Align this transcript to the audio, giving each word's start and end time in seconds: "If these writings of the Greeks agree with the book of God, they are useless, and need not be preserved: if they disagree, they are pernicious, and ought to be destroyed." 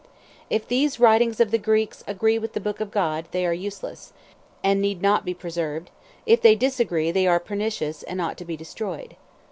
"If 0.49 0.67
these 0.67 0.99
writings 0.99 1.39
of 1.39 1.51
the 1.51 1.59
Greeks 1.59 2.03
agree 2.07 2.39
with 2.39 2.53
the 2.53 2.59
book 2.59 2.79
of 2.81 2.89
God, 2.89 3.27
they 3.29 3.45
are 3.45 3.53
useless, 3.53 4.13
and 4.63 4.81
need 4.81 4.99
not 4.99 5.23
be 5.25 5.35
preserved: 5.35 5.91
if 6.25 6.41
they 6.41 6.55
disagree, 6.55 7.11
they 7.11 7.27
are 7.27 7.39
pernicious, 7.39 8.01
and 8.01 8.19
ought 8.19 8.39
to 8.39 8.45
be 8.45 8.57
destroyed." 8.57 9.15